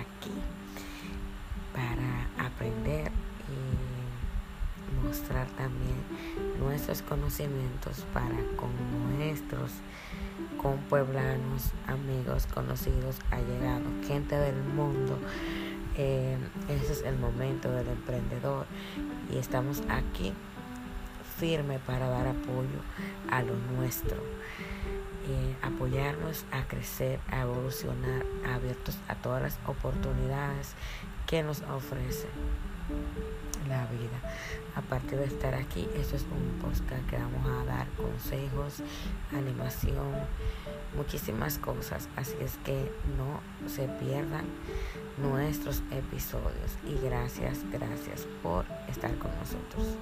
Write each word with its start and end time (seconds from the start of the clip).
aquí 0.00 0.32
para 1.72 2.46
aprender 2.46 3.10
y 3.48 5.06
mostrar 5.06 5.46
también 5.48 5.96
nuestros 6.58 7.02
conocimientos 7.02 8.04
para 8.12 8.36
con 8.56 8.70
nuestros 9.16 9.72
con 10.60 10.76
pueblanos, 10.88 11.72
amigos, 11.86 12.46
conocidos, 12.46 13.16
allegados, 13.30 14.06
gente 14.06 14.36
del 14.36 14.56
mundo. 14.62 15.18
Eh, 15.96 16.36
ese 16.68 16.92
es 16.92 17.02
el 17.02 17.18
momento 17.18 17.70
del 17.70 17.88
emprendedor 17.88 18.66
y 19.32 19.38
estamos 19.38 19.82
aquí 19.88 20.32
firme 21.38 21.78
para 21.78 22.08
dar 22.08 22.26
apoyo 22.26 22.80
a 23.30 23.42
lo 23.42 23.54
nuestro. 23.74 24.16
Apoyarnos 25.62 26.44
a 26.50 26.66
crecer, 26.66 27.20
a 27.30 27.42
evolucionar, 27.42 28.24
abiertos 28.46 28.98
a 29.08 29.14
todas 29.14 29.42
las 29.42 29.58
oportunidades 29.66 30.74
que 31.26 31.42
nos 31.42 31.62
ofrece 31.62 32.28
la 33.68 33.86
vida. 33.86 34.20
Aparte 34.74 35.16
de 35.16 35.24
estar 35.24 35.54
aquí, 35.54 35.88
eso 35.94 36.16
es 36.16 36.22
un 36.22 36.58
podcast 36.60 37.08
que 37.08 37.16
vamos 37.16 37.46
a 37.46 37.64
dar 37.64 37.86
consejos, 37.90 38.82
animación, 39.32 40.12
muchísimas 40.96 41.58
cosas. 41.58 42.08
Así 42.16 42.36
es 42.40 42.58
que 42.64 42.90
no 43.16 43.40
se 43.68 43.86
pierdan 43.88 44.46
nuestros 45.18 45.82
episodios. 45.90 46.76
Y 46.86 46.98
gracias, 47.04 47.58
gracias 47.70 48.26
por 48.42 48.64
estar 48.88 49.16
con 49.18 49.30
nosotros. 49.36 49.96